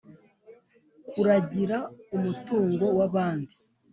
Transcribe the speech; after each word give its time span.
kuragira 1.09 1.77
umutungo 2.15 2.85
w’abandi, 2.97 3.53